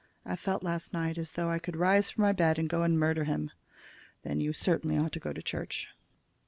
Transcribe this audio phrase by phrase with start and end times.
[0.25, 2.97] I felt last night as though I could rise from my bed and go and
[2.99, 3.51] murder him."
[4.23, 5.89] "Then you certainly ought to go to church."